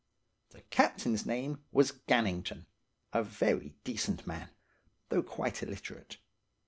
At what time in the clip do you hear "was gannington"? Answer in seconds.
1.71-2.65